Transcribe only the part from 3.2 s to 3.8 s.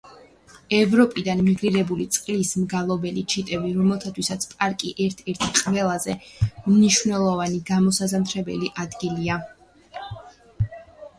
ჩიტები,